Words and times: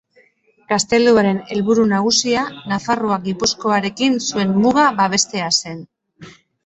Gazteluaren 0.69 1.41
helburu 1.55 1.83
nagusia 1.91 2.45
Nafarroa 2.71 3.17
Gipuzkoarekin 3.27 4.17
zuen 4.31 4.59
muga 4.65 4.87
babestea 5.03 5.51
zen. 5.63 5.85